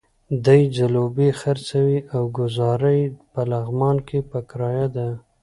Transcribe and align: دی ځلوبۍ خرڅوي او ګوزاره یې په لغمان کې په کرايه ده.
دی 0.45 0.61
ځلوبۍ 0.75 1.29
خرڅوي 1.39 1.99
او 2.15 2.23
ګوزاره 2.37 2.91
یې 2.99 3.07
په 3.33 3.41
لغمان 3.51 3.97
کې 4.07 4.19
په 4.29 4.39
کرايه 4.49 4.87
ده. 4.95 5.07